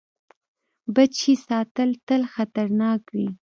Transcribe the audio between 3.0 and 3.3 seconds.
وي.